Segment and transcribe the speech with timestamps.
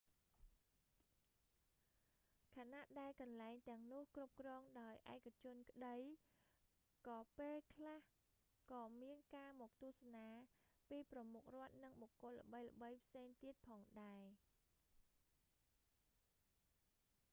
[2.55, 5.97] ខណៈដែលកន្លែងទាំងនោះគ្រប់គ្រងដោយឯកជនក្តី
[7.07, 7.97] ក៏ពេលខ្លះ
[8.71, 10.27] ក៏មានការមកទស្សនា
[10.89, 14.23] ពីប្រមុខរដ្ឋ និងបុគ្គលល្បីៗផ្សេងទៀតផងដែរ